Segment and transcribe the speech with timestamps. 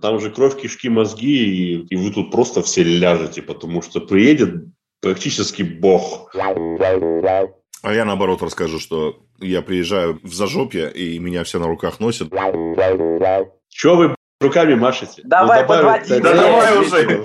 [0.00, 4.66] Там же кровь, кишки, мозги, и, и вы тут просто все ляжете, потому что приедет
[5.00, 6.30] практически бог.
[7.82, 12.28] А я наоборот расскажу, что я приезжаю в зажопье, и меня все на руках носят.
[13.68, 15.22] Чего вы руками машете?
[15.24, 16.22] Давай, Ну, добавить- подводи.
[16.22, 17.24] Да давай уже.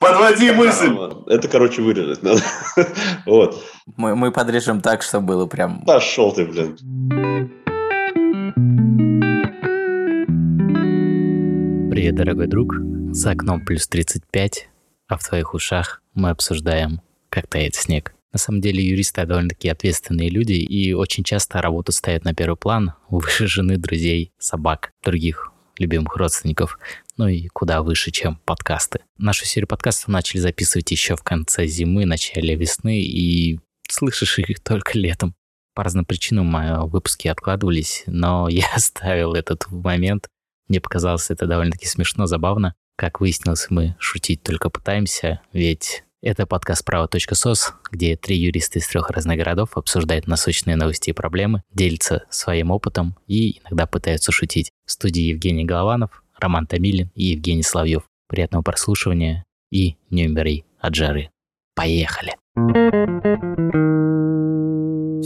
[0.00, 0.96] Подводи мысль.
[1.26, 2.40] Это, короче, вырезать надо.
[3.26, 3.62] Вот.
[3.96, 5.84] Мы, мы подрежем так, чтобы было прям...
[5.84, 6.76] Пошел ты, блин.
[12.04, 12.74] Привет, дорогой друг.
[13.12, 14.68] За окном плюс 35,
[15.08, 17.00] а в твоих ушах мы обсуждаем,
[17.30, 18.14] как тает снег.
[18.30, 22.92] На самом деле юристы довольно-таки ответственные люди и очень часто работу ставят на первый план
[23.08, 26.78] выше жены, друзей, собак, других любимых родственников,
[27.16, 29.00] ну и куда выше, чем подкасты.
[29.16, 34.98] Нашу серию подкастов начали записывать еще в конце зимы, начале весны, и слышишь их только
[34.98, 35.34] летом.
[35.74, 40.28] По разным причинам мои выпуски откладывались, но я оставил этот момент,
[40.68, 42.74] мне показалось это довольно-таки смешно, забавно.
[42.96, 49.10] Как выяснилось, мы шутить только пытаемся, ведь это подкаст «Право.сос», где три юриста из трех
[49.10, 54.70] разных городов обсуждают насущные новости и проблемы, делятся своим опытом и иногда пытаются шутить.
[54.86, 58.04] В студии Евгений Голованов, Роман Томилин и Евгений Соловьев.
[58.28, 61.30] Приятного прослушивания и не умери от жары.
[61.74, 62.36] Поехали!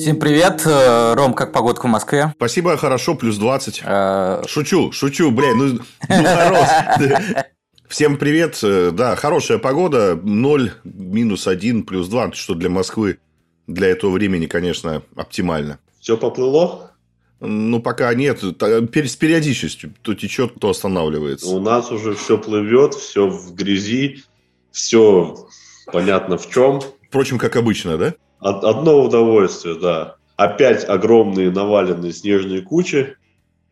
[0.00, 0.62] Всем привет.
[0.64, 2.32] Э, Ром, как погодка в Москве?
[2.36, 3.82] Спасибо, хорошо, плюс 20.
[3.84, 5.64] Э, Шучу, шучу, блядь, ну,
[6.08, 6.68] ну мороз.
[7.88, 8.60] Всем привет.
[8.62, 10.14] Э, Да, хорошая погода.
[10.14, 13.18] 0, минус 1, плюс 2, что для Москвы
[13.66, 15.80] для этого времени, конечно, оптимально.
[16.00, 16.92] Все поплыло?
[17.40, 18.40] Ну, пока нет.
[18.40, 19.94] С периодичностью.
[20.02, 21.48] То течет, то останавливается.
[21.48, 24.22] У нас уже все плывет, все в грязи,
[24.70, 25.48] все
[25.86, 26.80] понятно в чем.
[27.08, 28.14] Впрочем, как обычно, да?
[28.40, 30.16] Од- Одно удовольствие, да.
[30.36, 33.16] Опять огромные наваленные снежные кучи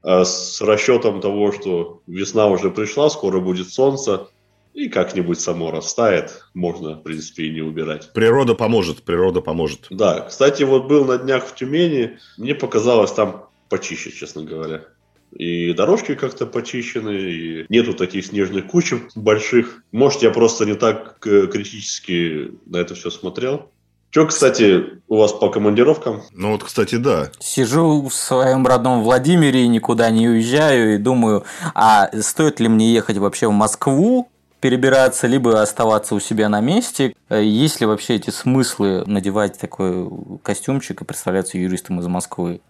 [0.09, 4.29] а с расчетом того, что весна уже пришла, скоро будет солнце,
[4.73, 6.45] и как-нибудь само растает.
[6.55, 8.13] Можно, в принципе, и не убирать.
[8.13, 9.89] Природа поможет, природа поможет.
[9.91, 14.85] Да, кстати, вот был на днях в Тюмени, мне показалось там почище, честно говоря.
[15.33, 19.83] И дорожки как-то почищены, и нету таких снежных куч больших.
[19.91, 23.73] Может, я просто не так э, критически на это все смотрел.
[24.17, 26.23] Что, кстати, у вас по командировкам?
[26.33, 27.31] Ну, вот, кстати, да.
[27.39, 31.45] Сижу в своем родном Владимире, никуда не уезжаю и думаю,
[31.75, 37.15] а стоит ли мне ехать вообще в Москву, перебираться, либо оставаться у себя на месте?
[37.29, 40.09] Есть ли вообще эти смыслы надевать такой
[40.43, 42.63] костюмчик и представляться юристом из Москвы?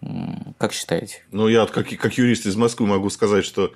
[0.57, 1.23] Как считаете?
[1.31, 3.71] Ну, я вот как, как юрист из Москвы могу сказать, что...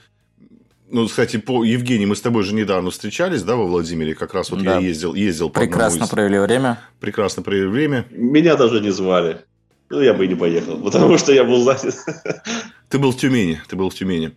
[0.92, 4.14] Ну, кстати, по Евгений, мы с тобой же недавно встречались, да, во Владимире?
[4.14, 4.74] Как раз вот Да.
[4.78, 6.80] я ездил, ездил по Прекрасно из- провели время.
[7.00, 8.06] Прекрасно провели время.
[8.12, 9.38] Меня даже не звали.
[9.90, 11.96] Ну, я бы и не поехал, потому что я был занят.
[12.90, 14.32] Ты был в Тюмени, ты был в Тюмени.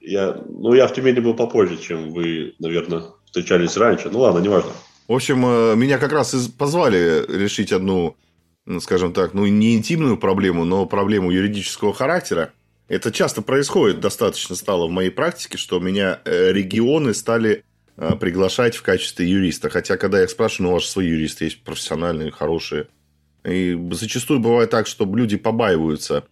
[0.00, 4.08] Я, ну, я в Тюмени был попозже, чем вы, наверное, встречались раньше.
[4.10, 4.70] Ну, ладно, неважно.
[5.08, 8.16] В общем, э, меня как раз и позвали решить одну,
[8.64, 12.52] ну, скажем так, ну, не интимную проблему, но проблему юридического характера.
[12.88, 17.62] Это часто происходит, достаточно стало в моей практике, что меня э, регионы стали
[17.96, 19.68] э, приглашать в качестве юриста.
[19.68, 22.88] Хотя, когда я их спрашиваю, ну, у вас же свои юристы есть профессиональные, хорошие.
[23.44, 26.24] И зачастую бывает так, что люди побаиваются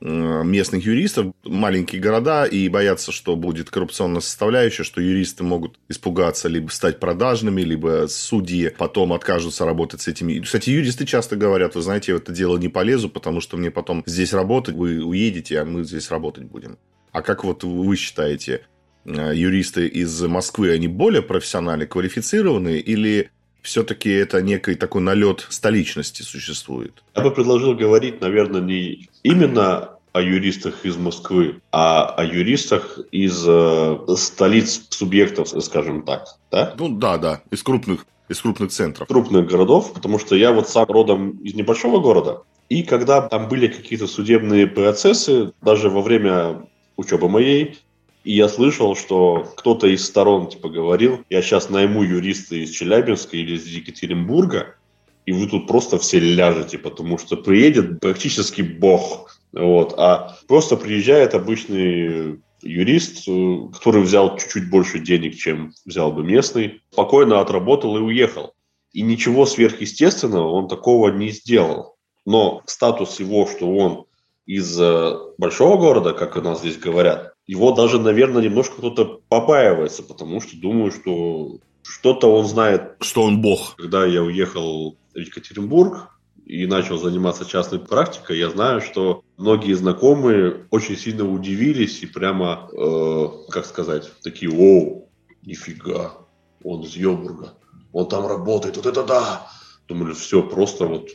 [0.00, 6.68] местных юристов, маленькие города, и боятся, что будет коррупционная составляющая, что юристы могут испугаться, либо
[6.70, 10.38] стать продажными, либо судьи потом откажутся работать с этими.
[10.40, 13.70] Кстати, юристы часто говорят, вы знаете, я в это дело не полезу, потому что мне
[13.70, 16.78] потом здесь работать, вы уедете, а мы здесь работать будем.
[17.12, 18.66] А как вот вы считаете,
[19.04, 23.30] э, юристы из Москвы, они более профессионально квалифицированные или
[23.62, 27.02] все-таки это некий такой налет столичности существует?
[27.14, 33.44] Я бы предложил говорить, наверное, не именно о юристах из Москвы, а о юристах из
[33.46, 36.74] э, столиц субъектов, скажем так, да?
[36.78, 39.06] Ну да, да, из крупных, из крупных центров.
[39.08, 43.68] крупных городов, потому что я вот сам родом из небольшого города, и когда там были
[43.68, 47.78] какие-то судебные процессы, даже во время учебы моей,
[48.28, 53.38] и я слышал, что кто-то из сторон типа говорил, я сейчас найму юриста из Челябинска
[53.38, 54.76] или из Екатеринбурга,
[55.24, 59.34] и вы тут просто все ляжете, потому что приедет практически бог.
[59.54, 59.94] Вот.
[59.96, 66.82] А просто приезжает обычный юрист, э, который взял чуть-чуть больше денег, чем взял бы местный,
[66.90, 68.52] спокойно отработал и уехал.
[68.92, 71.96] И ничего сверхъестественного он такого не сделал.
[72.26, 74.04] Но статус его, что он
[74.44, 80.02] из э, большого города, как у нас здесь говорят, его даже, наверное, немножко кто-то побаивается,
[80.02, 83.74] потому что думаю, что что-то он знает Что он бог.
[83.76, 86.10] когда я уехал в Екатеринбург
[86.44, 92.68] и начал заниматься частной практикой, я знаю, что многие знакомые очень сильно удивились и прямо,
[92.70, 95.08] э, как сказать, такие, оу,
[95.42, 96.18] нифига,
[96.62, 97.54] он из Йобурга,
[97.94, 99.50] он там работает, вот это да.
[99.88, 101.08] Думали, все, просто вот.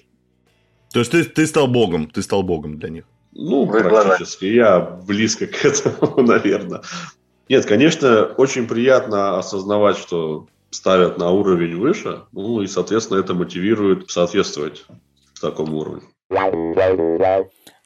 [0.92, 3.06] То есть ты, ты стал богом, ты стал богом для них?
[3.36, 4.46] Ну, практически.
[4.46, 6.82] Я близко к этому, наверное.
[7.50, 14.10] Нет, конечно, очень приятно осознавать, что ставят на уровень выше, ну и, соответственно, это мотивирует
[14.10, 14.86] соответствовать
[15.40, 16.04] такому уровню.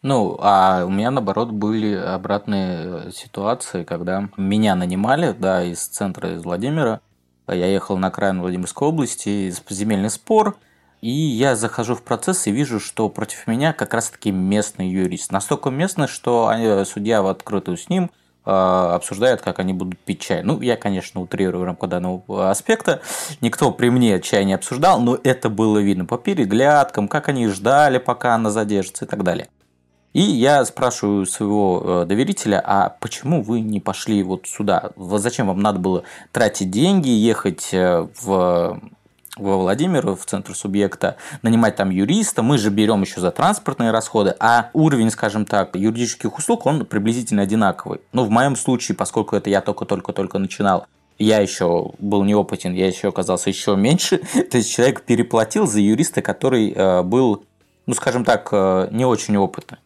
[0.03, 6.33] Ну, а у меня, наоборот, были обратные э, ситуации, когда меня нанимали, да, из центра,
[6.33, 7.01] из Владимира.
[7.47, 10.55] Я ехал на окраину Владимирской области, земельный спор,
[11.01, 15.31] и я захожу в процесс и вижу, что против меня как раз-таки местный юрист.
[15.31, 16.51] Настолько местный, что
[16.85, 18.09] судья в открытую с ним
[18.45, 20.41] э, обсуждает, как они будут пить чай.
[20.41, 23.01] Ну, я, конечно, утрирую в рамках данного аспекта.
[23.41, 27.99] Никто при мне чай не обсуждал, но это было видно по переглядкам, как они ждали,
[27.99, 29.49] пока она задержится и так далее.
[30.13, 34.89] И я спрашиваю своего э, доверителя, а почему вы не пошли вот сюда?
[34.95, 38.81] Зачем вам надо было тратить деньги, ехать э, в
[39.37, 44.35] во Владимир, в центр субъекта, нанимать там юриста, мы же берем еще за транспортные расходы,
[44.39, 48.01] а уровень, скажем так, юридических услуг, он приблизительно одинаковый.
[48.13, 50.87] Ну, в моем случае, поскольку это я только-только-только начинал,
[51.19, 54.17] я еще был неопытен, я еще оказался еще меньше,
[54.51, 57.43] то есть человек переплатил за юриста, который э, был,
[57.85, 59.77] ну, скажем так, э, не очень опытный.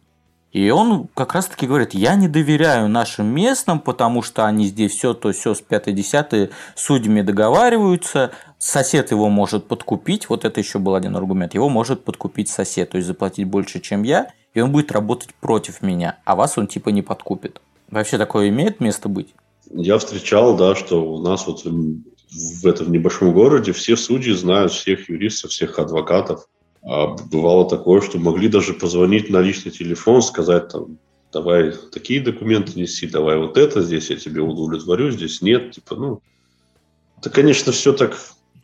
[0.52, 5.14] И он как раз-таки говорит, я не доверяю нашим местным, потому что они здесь все
[5.14, 11.16] то все с 5-10 судьями договариваются, сосед его может подкупить, вот это еще был один
[11.16, 15.34] аргумент, его может подкупить сосед, то есть заплатить больше, чем я, и он будет работать
[15.34, 17.60] против меня, а вас он типа не подкупит.
[17.90, 19.34] Вообще такое имеет место быть?
[19.70, 25.08] Я встречал, да, что у нас вот в этом небольшом городе все судьи знают всех
[25.08, 26.46] юристов, всех адвокатов.
[26.82, 30.98] А бывало такое, что могли даже позвонить на личный телефон, сказать там,
[31.32, 36.20] давай такие документы неси, давай вот это, здесь я тебе удовлетворю, здесь нет, типа, ну,
[37.18, 38.16] это, конечно, все так...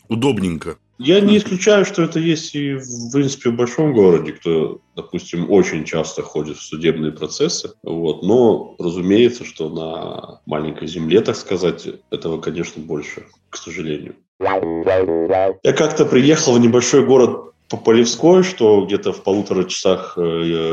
[0.09, 0.79] Удобненько.
[0.99, 5.85] Я не исключаю, что это есть и, в принципе, в большом городе, кто, допустим, очень
[5.85, 7.71] часто ходит в судебные процессы.
[7.85, 8.25] Вот.
[8.25, 14.17] Но, разумеется, что на маленькой земле, так сказать, этого, конечно, больше, к сожалению.
[14.41, 20.21] Я как-то приехал в небольшой город по Полевской, что где-то в полутора часах э,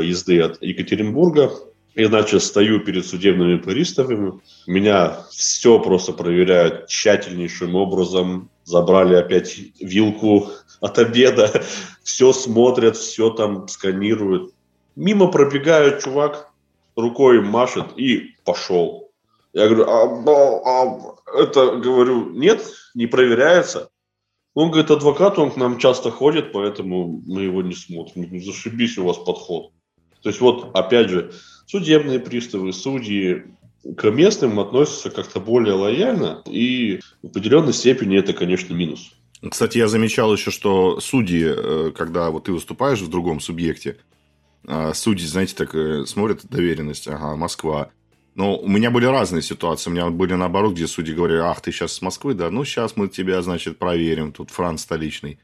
[0.03, 1.51] езды от Екатеринбурга.
[1.93, 4.39] Я, значит, стою перед судебными приставами.
[4.67, 8.49] Меня все просто проверяют тщательнейшим образом.
[8.65, 10.49] Забрали опять вилку
[10.81, 11.63] от обеда.
[12.03, 14.53] Все смотрят, все там сканируют.
[14.95, 16.51] Мимо пробегает чувак,
[16.95, 19.11] рукой машет и пошел.
[19.53, 22.61] Я говорю, а, а, а это, говорю, нет,
[22.93, 23.89] не проверяется.
[24.55, 28.27] Он говорит, адвокат, он к нам часто ходит, поэтому мы его не смотрим.
[28.31, 29.71] Ну, зашибись у вас подход.
[30.23, 31.31] То есть вот, опять же,
[31.67, 33.43] судебные приставы, судьи
[33.97, 39.11] к местным относятся как-то более лояльно, и в определенной степени это, конечно, минус.
[39.47, 43.97] Кстати, я замечал еще, что судьи, э, когда вот ты выступаешь в другом субъекте,
[44.67, 47.91] а судьи, знаете, так э, смотрят доверенность, ага, Москва,
[48.33, 49.89] но у меня были разные ситуации.
[49.89, 52.97] У меня были наоборот, где судьи говорили, ах, ты сейчас с Москвы, да, ну сейчас
[52.97, 55.39] мы тебя, значит, проверим, тут Франц столичный.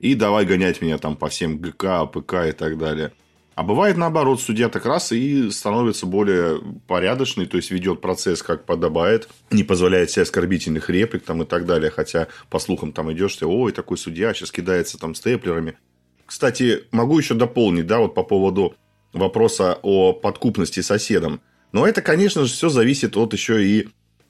[0.00, 3.12] И давай гонять меня там по всем ГК, АПК и так далее.
[3.54, 8.64] А бывает наоборот, судья так раз и становится более порядочный, то есть ведет процесс как
[8.64, 13.36] подобает, не позволяет себе оскорбительных реплик там и так далее, хотя по слухам там идешь,
[13.36, 15.76] ты, ой, такой судья сейчас кидается там степлерами.
[16.24, 18.74] Кстати, могу еще дополнить, да, вот по поводу
[19.12, 21.42] вопроса о подкупности судей там.
[21.72, 23.88] Но это, конечно же, все зависит от еще и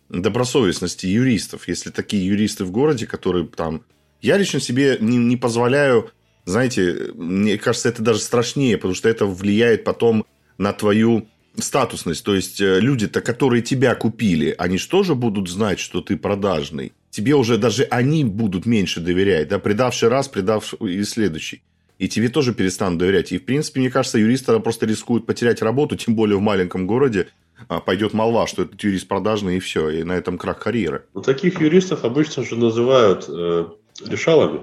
[0.08, 1.68] добросовестности юристов.
[1.68, 3.84] Если такие юристы в городе, которые там...
[4.20, 6.10] Я лично себе не, не позволяю,
[6.44, 10.24] знаете, мне кажется, это даже страшнее, потому что это влияет потом
[10.58, 12.24] на твою статусность.
[12.24, 16.92] То есть, э, люди-то, которые тебя купили, они же тоже будут знать, что ты продажный.
[17.10, 19.48] Тебе уже даже они будут меньше доверять.
[19.48, 19.58] Да?
[19.58, 21.62] Предавший раз, предавший и следующий
[22.02, 23.30] и тебе тоже перестанут доверять.
[23.30, 27.28] И, в принципе, мне кажется, юристы просто рискуют потерять работу, тем более в маленьком городе.
[27.68, 31.04] А, пойдет молва, что этот юрист продажный, и все, и на этом крах карьеры.
[31.14, 33.66] Ну, таких юристов обычно же называют э,
[34.04, 34.62] решалами,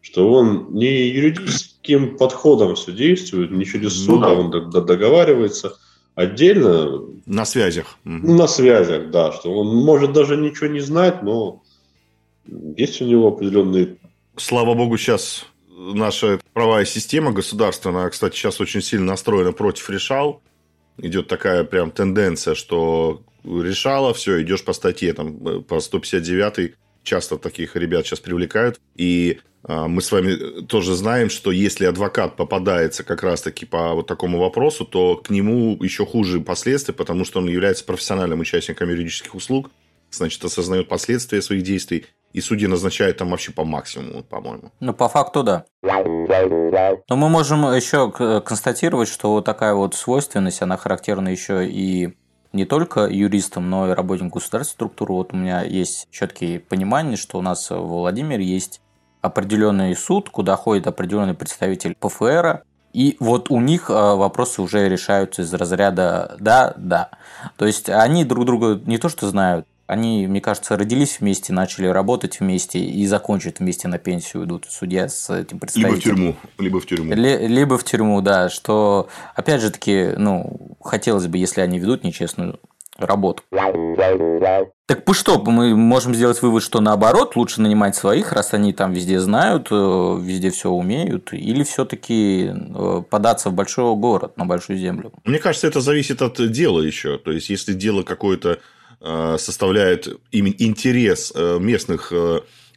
[0.00, 5.76] что он не юридическим подходом все действует, не через суд, ну, а он договаривается
[6.14, 7.02] отдельно.
[7.26, 7.96] На связях.
[8.04, 11.62] На связях, да, что он может даже ничего не знать, но
[12.76, 13.96] есть у него определенные...
[14.36, 20.42] Слава богу, сейчас наша правовая система государственная, кстати, сейчас очень сильно настроена против решал.
[20.96, 26.74] Идет такая прям тенденция, что решала, все, идешь по статье, там, по 159
[27.04, 28.80] часто таких ребят сейчас привлекают.
[28.96, 34.06] И а, мы с вами тоже знаем, что если адвокат попадается как раз-таки по вот
[34.06, 39.34] такому вопросу, то к нему еще хуже последствия, потому что он является профессиональным участником юридических
[39.34, 39.70] услуг,
[40.10, 44.70] значит, осознает последствия своих действий, и судьи назначают там вообще по максимуму, по-моему.
[44.80, 45.64] Ну, по факту, да.
[45.82, 48.10] Но мы можем еще
[48.42, 52.14] констатировать, что такая вот свойственность, она характерна еще и
[52.52, 55.14] не только юристам, но и работникам государственной структуры.
[55.14, 58.80] Вот у меня есть четкие понимания, что у нас в Владимире есть
[59.20, 65.42] определенный суд, куда ходит определенный представитель ПФР, и вот у них а, вопросы уже решаются
[65.42, 67.10] из разряда «да, да».
[67.56, 71.86] То есть они друг друга не то что знают, они, мне кажется, родились вместе, начали
[71.86, 75.94] работать вместе и закончат вместе на пенсию идут судья с этим представителем.
[75.94, 77.14] Либо в тюрьму, либо в тюрьму.
[77.14, 82.04] Ли, либо в тюрьму, да, что, опять же таки, ну, хотелось бы, если они ведут
[82.04, 82.60] нечестную
[82.98, 83.42] работу.
[84.86, 88.92] Так по что, мы можем сделать вывод, что наоборот, лучше нанимать своих, раз они там
[88.92, 89.74] везде знают, э,
[90.20, 95.12] везде все умеют, или все-таки э, податься в большой город, на большую землю?
[95.24, 97.18] Мне кажется, это зависит от дела еще.
[97.18, 98.58] То есть, если дело какое-то
[99.00, 102.12] Э, составляет именно интерес местных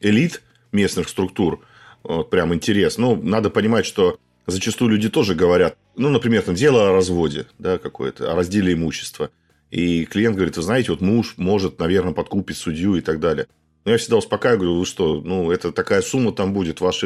[0.01, 1.65] элит, местных структур,
[2.03, 2.97] вот прям интерес.
[2.97, 7.77] Ну, надо понимать, что зачастую люди тоже говорят, ну, например, там дело о разводе, да,
[7.77, 9.31] какое-то, о разделе имущества.
[9.71, 13.47] И клиент говорит, вы знаете, вот муж может, наверное, подкупить судью и так далее.
[13.85, 17.03] Но я всегда успокаиваю, говорю, вы что, ну, это такая сумма там будет, ваш,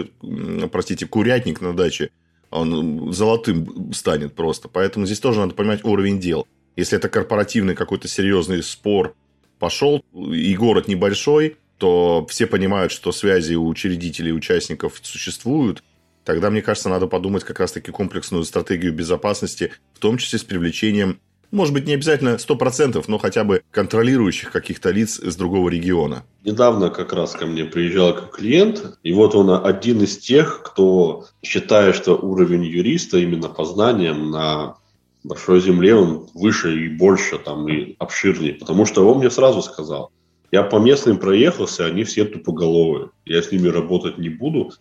[0.72, 2.10] простите, курятник на даче,
[2.50, 4.67] он золотым станет просто.
[4.67, 6.48] Поэтому здесь тоже надо понимать уровень дел.
[6.75, 9.15] Если это корпоративный какой-то серьезный спор
[9.60, 15.84] пошел, и город небольшой, то все понимают, что связи у учредителей и участников существуют,
[16.24, 21.19] тогда, мне кажется, надо подумать как раз-таки комплексную стратегию безопасности, в том числе с привлечением,
[21.56, 26.24] может быть, не обязательно 100%, но хотя бы контролирующих каких-то лиц из другого региона.
[26.44, 31.96] Недавно как раз ко мне приезжал клиент, и вот он один из тех, кто считает,
[31.96, 34.76] что уровень юриста именно по знаниям на
[35.24, 38.54] большой земле он выше и больше там и обширнее.
[38.54, 40.12] Потому что он мне сразу сказал,
[40.52, 43.10] я по местным проехался, они все тупоголовые.
[43.26, 44.72] Я с ними работать не буду.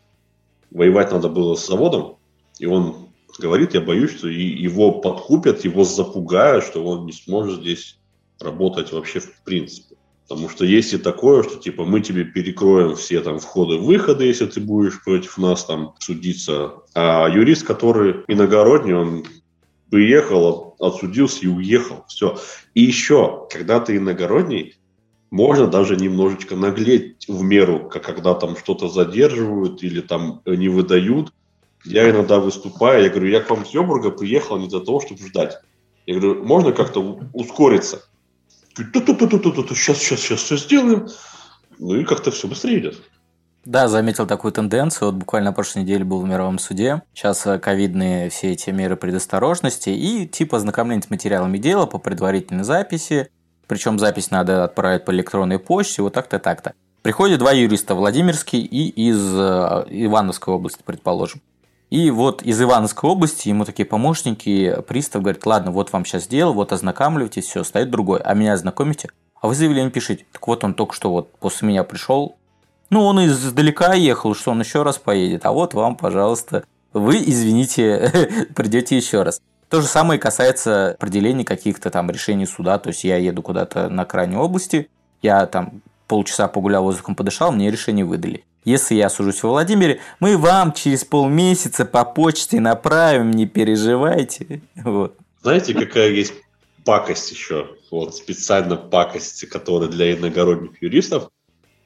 [0.70, 2.16] Воевать надо было с заводом.
[2.58, 3.03] И он
[3.38, 7.98] говорит, я боюсь, что его подкупят, его запугают, что он не сможет здесь
[8.40, 9.96] работать вообще в принципе.
[10.26, 14.60] Потому что есть и такое, что типа мы тебе перекроем все там входы-выходы, если ты
[14.60, 16.76] будешь против нас там судиться.
[16.94, 19.24] А юрист, который иногородний, он
[19.90, 22.04] приехал, отсудился и уехал.
[22.08, 22.38] Все.
[22.72, 24.76] И еще, когда ты иногородний,
[25.30, 31.32] можно даже немножечко наглеть в меру, как когда там что-то задерживают или там не выдают.
[31.84, 35.26] Я иногда выступаю, я говорю, я к вам с Йобурга приехал не для того, чтобы
[35.26, 35.58] ждать.
[36.06, 38.02] Я говорю, можно как-то ускориться?
[38.76, 41.08] Сейчас, сейчас, сейчас все сделаем.
[41.78, 43.02] Ну и как-то все быстрее идет.
[43.64, 45.08] Да, заметил такую тенденцию.
[45.10, 47.02] Вот буквально прошлой неделе был в мировом суде.
[47.14, 52.64] Сейчас э, ковидные все эти меры предосторожности и типа ознакомление с материалами дела по предварительной
[52.64, 53.30] записи.
[53.66, 56.74] Причем запись надо отправить по электронной почте, вот так-то, так-то.
[57.00, 61.40] Приходят два юриста, Владимирский и из э, Ивановской области, предположим.
[61.94, 66.50] И вот из Ивановской области ему такие помощники, пристав говорит, ладно, вот вам сейчас дело,
[66.50, 69.10] вот ознакомливайтесь, все, стоит другой, а меня ознакомите,
[69.40, 70.26] а вы заявление пишите.
[70.32, 72.34] Так вот он только что вот после меня пришел,
[72.90, 75.46] ну, он издалека ехал, что он еще раз поедет.
[75.46, 79.40] А вот вам, пожалуйста, вы, извините, придете еще раз.
[79.68, 82.80] То же самое касается определения каких-то там решений суда.
[82.80, 84.90] То есть я еду куда-то на крайней области,
[85.22, 88.44] я там полчаса погулял воздухом, подышал, мне решение выдали.
[88.64, 94.62] Если я сужусь во Владимире, мы вам через полмесяца по почте направим, не переживайте.
[94.76, 95.16] Вот.
[95.42, 96.34] Знаете, какая есть
[96.84, 97.68] пакость еще?
[97.90, 101.30] Вот специально пакость, которая для иногородних юристов–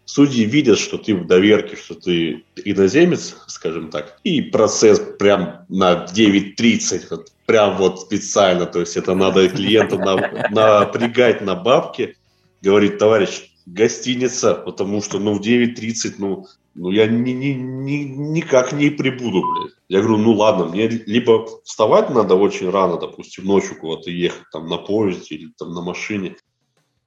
[0.08, 6.06] судьи видят, что ты в доверке, что ты иноземец, скажем так, и процесс прям на
[6.06, 10.16] 9.30, вот, прям вот специально, то есть это надо клиента на,
[10.50, 12.16] напрягать на бабки,
[12.62, 18.72] говорит, товарищ, гостиница, потому что, ну, в 9.30, ну, ну, я ни, ни, ни, никак
[18.72, 19.72] не прибуду, блядь.
[19.88, 24.66] Я говорю, ну, ладно, мне либо вставать надо очень рано, допустим, ночью куда-то ехать, там,
[24.66, 26.36] на поезде или там на машине.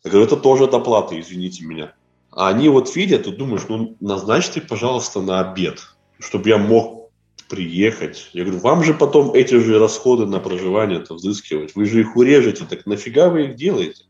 [0.04, 1.94] Я говорю, это тоже доплата, извините меня.
[2.32, 5.80] А они вот видят и думаешь, ну назначьте, пожалуйста, на обед,
[6.20, 7.12] чтобы я мог
[7.50, 8.30] приехать.
[8.34, 11.76] Я говорю, вам же потом эти же расходы на проживание-то взыскивать.
[11.76, 14.06] Вы же их урежете, так нафига вы их делаете?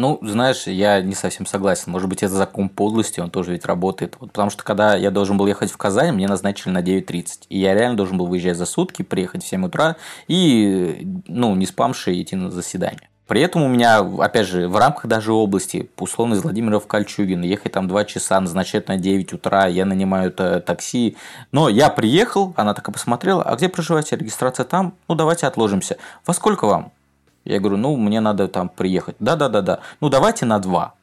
[0.00, 1.92] Ну, знаешь, я не совсем согласен.
[1.92, 4.16] Может быть, это закон подлости, он тоже ведь работает.
[4.18, 7.42] Вот потому что, когда я должен был ехать в Казань, мне назначили на 9.30.
[7.50, 11.66] И я реально должен был выезжать за сутки, приехать в 7 утра и, ну, не
[11.66, 13.10] спамши идти на заседание.
[13.26, 17.42] При этом у меня, опять же, в рамках даже области, условно из Владимира в Кольчугин,
[17.42, 21.18] ехать там 2 часа, назначать на 9 утра, я нанимаю такси.
[21.52, 24.94] Но я приехал, она так и посмотрела, а где проживаете, регистрация там?
[25.08, 25.98] Ну, давайте отложимся.
[26.24, 26.90] Во сколько вам?
[27.44, 29.16] Я говорю, ну, мне надо там приехать.
[29.18, 29.80] Да-да-да-да.
[30.00, 30.94] Ну, давайте на 2.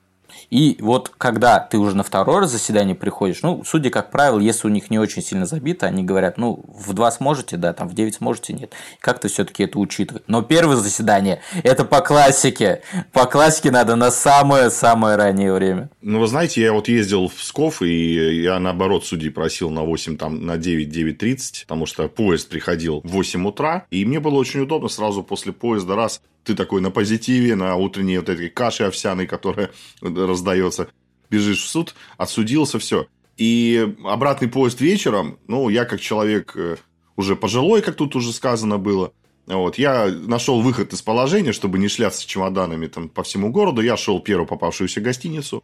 [0.49, 4.71] И вот когда ты уже на второе заседание приходишь, ну, судя как правило, если у
[4.71, 8.15] них не очень сильно забито, они говорят, ну, в 2 сможете, да, там в 9
[8.15, 8.73] сможете, нет.
[8.99, 10.23] Как-то все-таки это учитывать.
[10.27, 12.81] Но первое заседание– это по классике.
[13.11, 15.89] По классике надо на самое-самое раннее время.
[16.01, 20.17] Ну, вы знаете, я вот ездил в Псков, и я, наоборот, судей просил на 8,
[20.17, 24.61] там, на 9, 9.30, потому что поезд приходил в 8 утра, и мне было очень
[24.61, 29.27] удобно сразу после поезда раз ты такой на позитиве, на утренней вот этой каше овсяной,
[29.27, 29.69] которая
[30.01, 30.87] раздается,
[31.29, 33.07] бежишь в суд, отсудился, все.
[33.35, 36.77] И обратный поезд вечером, ну, я как человек э,
[37.17, 39.11] уже пожилой, как тут уже сказано было,
[39.45, 43.81] вот, я нашел выход из положения, чтобы не шляться с чемоданами там, по всему городу.
[43.81, 45.63] Я шел первую попавшуюся гостиницу,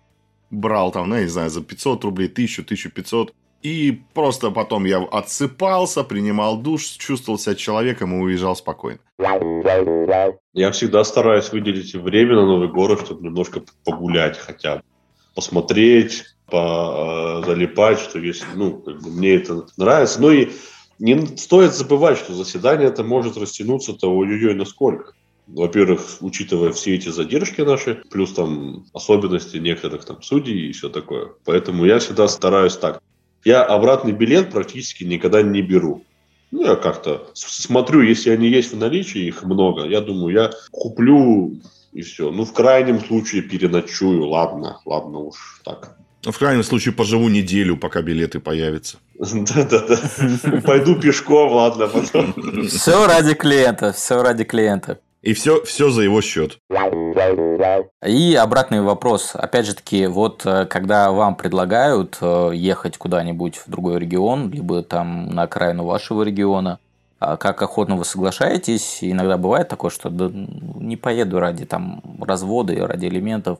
[0.51, 3.33] брал там, ну, я не знаю, за 500 рублей, 1000, 1500.
[3.63, 8.99] И просто потом я отсыпался, принимал душ, чувствовал себя человеком и уезжал спокойно.
[10.53, 14.83] Я всегда стараюсь выделить время на Новый город, чтобы немножко погулять хотя бы.
[15.33, 20.21] Посмотреть, залипать, что если, ну, как бы мне это нравится.
[20.21, 20.49] Ну и
[20.99, 25.13] не стоит забывать, что заседание это может растянуться-то ой-ой-ой насколько.
[25.47, 31.31] Во-первых, учитывая все эти задержки наши, плюс там особенности некоторых там судей и все такое.
[31.45, 33.01] Поэтому я всегда стараюсь так.
[33.43, 36.03] Я обратный билет практически никогда не беру.
[36.51, 39.85] Ну, я как-то смотрю, если они есть в наличии, их много.
[39.85, 41.59] Я думаю, я куплю
[41.91, 42.31] и все.
[42.31, 44.27] Ну, в крайнем случае переночую.
[44.27, 45.97] Ладно, ладно уж так.
[46.25, 48.97] Ну, в крайнем случае поживу неделю, пока билеты появятся.
[49.19, 50.61] Да-да-да.
[50.61, 52.33] Пойду пешком, ладно, потом.
[52.67, 54.99] Все ради клиента, все ради клиента.
[55.23, 56.59] И все, все за его счет.
[58.05, 59.31] И обратный вопрос.
[59.33, 64.83] Опять же таки, вот э, когда вам предлагают э, ехать куда-нибудь в другой регион, либо
[64.83, 66.77] там на окраину вашего региона,
[67.19, 68.97] а как охотно вы соглашаетесь?
[68.99, 73.59] Иногда бывает такое, что да, не поеду ради там развода и ради элементов.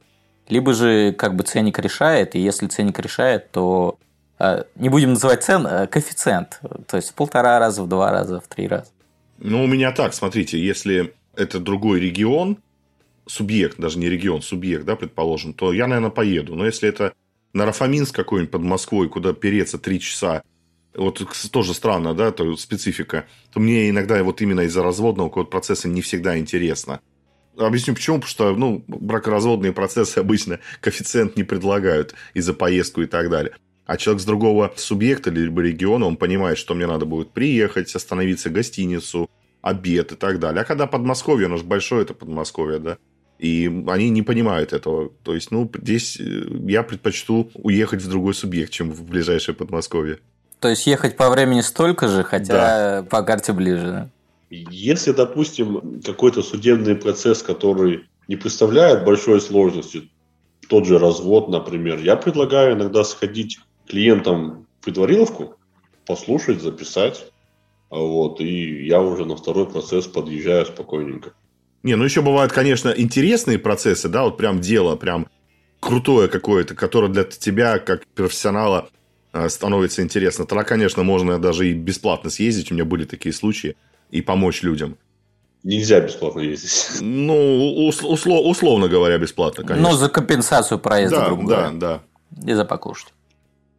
[0.49, 3.97] Либо же как бы ценник решает, и если ценник решает, то
[4.37, 6.59] э, не будем называть цен, а коэффициент.
[6.89, 8.89] То есть в полтора раза, в два раза, в три раза.
[9.37, 12.57] Ну, у меня так, смотрите, если это другой регион,
[13.25, 16.55] субъект, даже не регион, субъект, да, предположим, то я, наверное, поеду.
[16.55, 17.13] Но если это
[17.53, 20.43] Нарафаминск какой-нибудь под Москвой, куда переться три часа,
[20.95, 25.87] вот тоже странно, да, то специфика, то мне иногда вот именно из-за разводного какого-то процесса
[25.87, 26.99] не всегда интересно.
[27.57, 33.29] Объясню почему, потому что, ну, бракоразводные процессы обычно коэффициент не предлагают из-за поездку и так
[33.29, 33.55] далее.
[33.85, 38.49] А человек с другого субъекта либо региона, он понимает, что мне надо будет приехать, остановиться
[38.49, 39.29] в гостиницу,
[39.63, 40.61] обед и так далее.
[40.61, 42.97] А когда Подмосковье, оно же большое это Подмосковье, да,
[43.39, 45.09] и они не понимают этого.
[45.23, 50.19] То есть, ну, здесь э, я предпочту уехать в другой субъект, чем в ближайшее Подмосковье.
[50.59, 53.03] То есть, ехать по времени столько же, хотя да.
[53.09, 54.09] по карте ближе, да?
[54.49, 60.09] Если, допустим, какой-то судебный процесс, который не представляет большой сложности,
[60.69, 65.55] тот же развод, например, я предлагаю иногда сходить клиентам в предвариловку,
[66.05, 67.32] послушать, записать,
[67.99, 71.33] вот, и я уже на второй процесс подъезжаю спокойненько.
[71.83, 75.27] Не, ну еще бывают, конечно, интересные процессы, да, вот прям дело, прям
[75.79, 78.89] крутое какое-то, которое для тебя, как профессионала,
[79.33, 80.45] э, становится интересно.
[80.45, 83.75] Тогда, конечно, можно даже и бесплатно съездить, у меня были такие случаи,
[84.09, 84.97] и помочь людям.
[85.63, 86.99] Нельзя бесплатно ездить.
[86.99, 89.91] Ну, услов, условно говоря, бесплатно, конечно.
[89.91, 91.69] Ну, за компенсацию проезда, да, грубо говоря.
[91.71, 92.01] Да,
[92.31, 92.51] да.
[92.51, 93.13] И за покушать.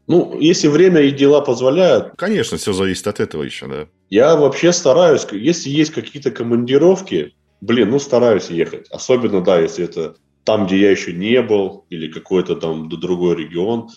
[0.07, 2.15] Ну, если время и дела позволяют.
[2.17, 3.87] Конечно, все зависит от этого еще, да.
[4.11, 8.89] Я вообще стараюсь, если есть какие-то командировки, блин, ну стараюсь ехать.
[8.91, 13.89] Особенно, да, если это там, где я еще не был, или какой-то там другой регион.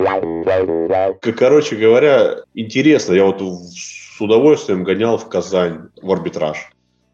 [1.33, 6.69] Короче говоря, интересно, я вот с удовольствием гонял в Казань в арбитраж.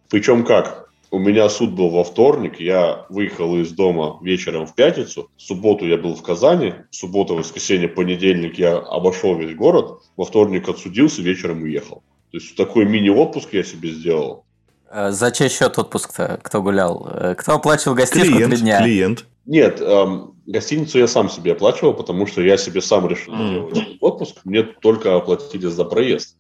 [0.10, 0.90] Причем как?
[1.10, 5.86] У меня суд был во вторник, я выехал из дома вечером в пятницу, в субботу
[5.86, 11.62] я был в Казани, суббота, воскресенье, понедельник я обошел весь город, во вторник отсудился, вечером
[11.62, 12.02] уехал.
[12.34, 14.44] То есть такой мини-отпуск я себе сделал.
[14.90, 16.40] А за чей счет отпуск-то?
[16.42, 17.08] Кто гулял?
[17.08, 18.80] Э, кто оплачивал гостиницу клиент, три дня?
[18.80, 19.26] Клиент.
[19.46, 23.98] Нет, эм, гостиницу я сам себе оплачивал, потому что я себе сам решил mm.
[24.00, 24.38] отпуск.
[24.46, 26.36] Мне только оплатили за проезд.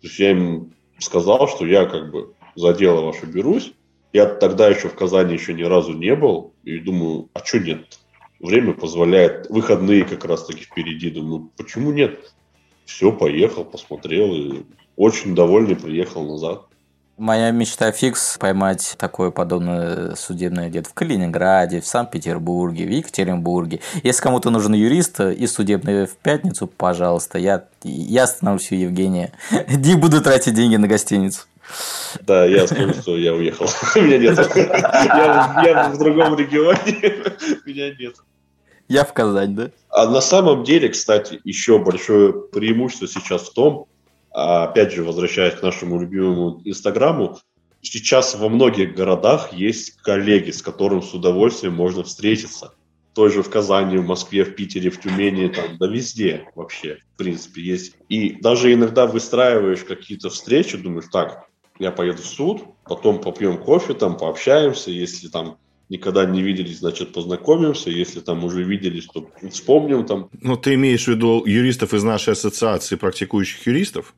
[0.00, 3.74] То есть я им сказал, что я как бы за дело ваше берусь,
[4.14, 6.54] я тогда еще в Казани еще ни разу не был.
[6.64, 7.98] И думаю, а что нет?
[8.40, 9.50] Время позволяет.
[9.50, 11.10] Выходные как раз таки впереди.
[11.10, 12.32] Думаю, почему нет?
[12.86, 14.34] Все, поехал, посмотрел.
[14.34, 14.62] И
[14.96, 16.62] очень довольный приехал назад.
[17.18, 23.80] Моя мечта фикс поймать такое подобное судебное дело в Калининграде, в Санкт-Петербурге, в Екатеринбурге.
[24.02, 29.32] Если кому-то нужен юрист и судебный в пятницу, пожалуйста, я, я остановлюсь у Евгения.
[29.68, 31.46] Не буду тратить деньги на гостиницу.
[32.20, 33.66] Да, я скажу, что я уехал.
[33.96, 34.38] Меня нет.
[35.64, 36.78] Я в другом регионе.
[37.66, 38.16] Меня нет.
[38.88, 39.70] Я в Казань, да?
[39.88, 43.86] А на самом деле, кстати, еще большое преимущество сейчас в том,
[44.36, 47.38] опять же, возвращаясь к нашему любимому Инстаграму,
[47.80, 52.74] сейчас во многих городах есть коллеги, с которым с удовольствием можно встретиться.
[53.14, 57.16] Той же в Казани, в Москве, в Питере, в Тюмени, там, да везде вообще, в
[57.16, 57.94] принципе, есть.
[58.10, 61.46] И даже иногда выстраиваешь какие-то встречи, думаешь, так,
[61.78, 65.56] я поеду в суд, потом попьем кофе, там, пообщаемся, если там
[65.88, 67.88] никогда не виделись, значит, познакомимся.
[67.88, 70.28] Если там уже виделись, то вспомним там.
[70.42, 74.14] Ну, ты имеешь в виду юристов из нашей ассоциации практикующих юристов?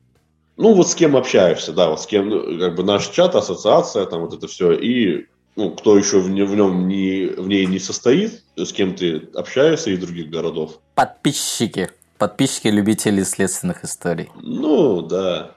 [0.61, 4.05] Ну, вот с кем общаешься, да, вот с кем, ну, как бы наш чат, ассоциация,
[4.05, 7.79] там вот это все, и ну, кто еще в, в нем не, в ней не
[7.79, 10.81] состоит, с кем ты общаешься из других городов.
[10.95, 11.89] Подписчики.
[12.17, 14.29] Подписчики, любители следственных историй.
[14.35, 15.51] Ну, да.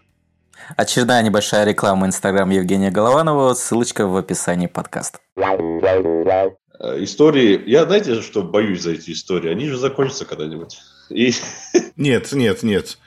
[0.77, 5.19] Очередная небольшая реклама Инстаграм Евгения Голованова, ссылочка в описании подкаста.
[5.37, 10.79] Э, истории, я знаете, что боюсь за эти истории, они же закончатся когда-нибудь.
[11.11, 11.33] И...
[11.97, 12.99] Нет, нет, нет.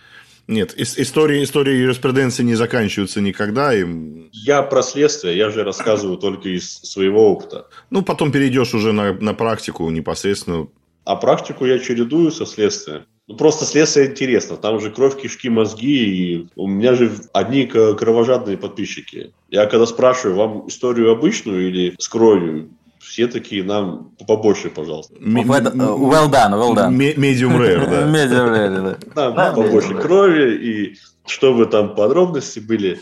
[0.47, 3.73] Нет, истории, истории юриспруденции не заканчиваются никогда.
[3.73, 3.85] И...
[4.31, 7.67] Я про следствие, я же рассказываю только из своего опыта.
[7.89, 10.67] Ну, потом перейдешь уже на, на практику непосредственно.
[11.03, 13.05] А практику я чередую со следствием.
[13.27, 14.55] Ну, просто следствие интересно.
[14.55, 16.05] Там же кровь, кишки, мозги.
[16.05, 19.33] И у меня же одни кровожадные подписчики.
[19.49, 22.69] Я когда спрашиваю, вам историю обычную или с кровью,
[23.05, 25.13] все такие нам побольше, пожалуйста.
[25.15, 26.95] Well done, well done.
[26.95, 28.07] Medium rare, да.
[28.11, 29.31] Medium rare, да.
[29.31, 32.99] Нам побольше крови, и чтобы там подробности были,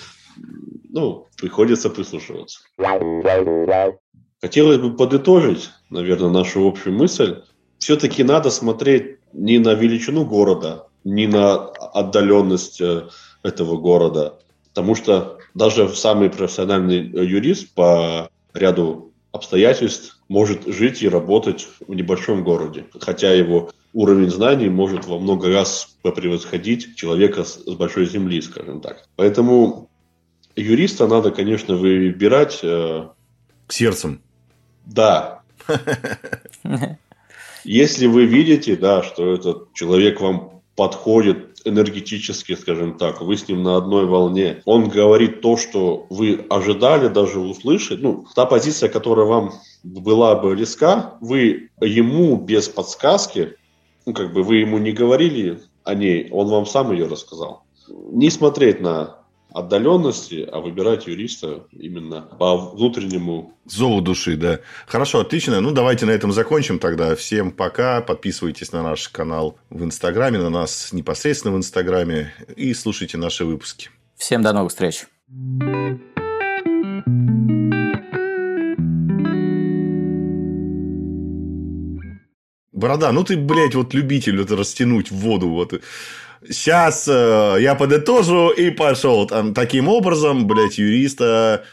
[0.89, 2.59] ну, приходится прислушиваться.
[4.41, 7.41] Хотелось бы подытожить, наверное, нашу общую мысль.
[7.77, 13.07] Все-таки надо смотреть не на величину города, не на отдаленность э,
[13.41, 14.39] этого города,
[14.69, 22.43] потому что даже самый профессиональный юрист по ряду обстоятельств может жить и работать в небольшом
[22.43, 28.79] городе, хотя его уровень знаний может во много раз превосходить человека с, большой земли, скажем
[28.79, 29.09] так.
[29.15, 29.89] Поэтому
[30.55, 32.59] юриста надо, конечно, выбирать...
[32.63, 33.09] Э,
[33.67, 34.21] Сердцем.
[34.85, 35.41] Да.
[37.63, 43.63] Если вы видите, да, что этот человек вам подходит энергетически, скажем так, вы с ним
[43.63, 44.61] на одной волне.
[44.65, 48.01] Он говорит то, что вы ожидали даже услышать.
[48.01, 53.55] Ну, та позиция, которая вам была бы близка, вы ему без подсказки,
[54.05, 57.63] ну, как бы вы ему не говорили о ней, он вам сам ее рассказал.
[57.87, 59.22] Не смотреть на
[59.53, 63.53] отдаленности, а выбирать юриста именно по внутреннему...
[63.65, 64.59] Зову души, да.
[64.87, 65.61] Хорошо, отлично.
[65.61, 67.15] Ну, давайте на этом закончим тогда.
[67.15, 68.01] Всем пока.
[68.01, 73.89] Подписывайтесь на наш канал в Инстаграме, на нас непосредственно в Инстаграме и слушайте наши выпуски.
[74.15, 75.05] Всем до новых встреч.
[82.71, 85.47] Борода, ну ты, блядь, вот любитель это растянуть в воду.
[85.47, 85.79] Вот
[86.49, 89.27] сейчас э, я подытожу и пошел.
[89.27, 91.63] Там, таким образом, блядь, юриста